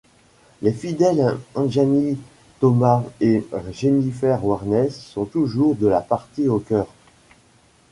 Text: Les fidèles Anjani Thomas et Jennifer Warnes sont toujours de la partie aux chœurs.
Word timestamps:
Les 0.63 0.71
fidèles 0.73 1.37
Anjani 1.53 2.17
Thomas 2.59 3.03
et 3.19 3.45
Jennifer 3.71 4.43
Warnes 4.43 4.89
sont 4.89 5.25
toujours 5.25 5.75
de 5.75 5.85
la 5.85 6.01
partie 6.01 6.47
aux 6.47 6.57
chœurs. 6.57 6.89